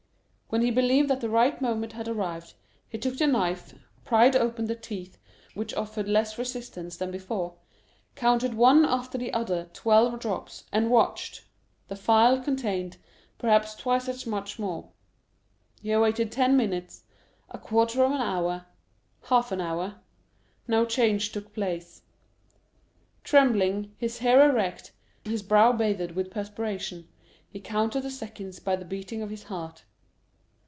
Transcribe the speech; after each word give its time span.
When 0.53 0.63
he 0.63 0.69
believed 0.69 1.07
that 1.09 1.21
the 1.21 1.29
right 1.29 1.61
moment 1.61 1.93
had 1.93 2.09
arrived, 2.09 2.55
he 2.89 2.97
took 2.97 3.17
the 3.17 3.25
knife, 3.25 3.73
pried 4.03 4.35
open 4.35 4.65
the 4.65 4.75
teeth, 4.75 5.17
which 5.53 5.73
offered 5.75 6.09
less 6.09 6.37
resistance 6.37 6.97
than 6.97 7.09
before, 7.09 7.55
counted 8.15 8.55
one 8.55 8.83
after 8.83 9.17
the 9.17 9.31
other 9.33 9.69
twelve 9.73 10.19
drops, 10.19 10.65
and 10.73 10.89
watched; 10.89 11.45
the 11.87 11.95
phial 11.95 12.37
contained, 12.43 12.97
perhaps, 13.37 13.73
twice 13.75 14.09
as 14.09 14.27
much 14.27 14.59
more. 14.59 14.89
He 15.81 15.95
waited 15.95 16.33
ten 16.33 16.57
minutes, 16.57 17.03
a 17.49 17.57
quarter 17.57 18.03
of 18.03 18.11
an 18.11 18.19
hour, 18.19 18.65
half 19.29 19.53
an 19.53 19.61
hour,—no 19.61 20.83
change 20.83 21.31
took 21.31 21.53
place. 21.53 22.01
Trembling, 23.23 23.93
his 23.97 24.17
hair 24.17 24.43
erect, 24.49 24.91
his 25.23 25.43
brow 25.43 25.71
bathed 25.71 26.11
with 26.11 26.29
perspiration, 26.29 27.07
he 27.49 27.61
counted 27.61 28.01
the 28.01 28.11
seconds 28.11 28.59
by 28.59 28.75
the 28.75 28.83
beating 28.83 29.21
of 29.21 29.29
his 29.29 29.43
heart. 29.43 29.85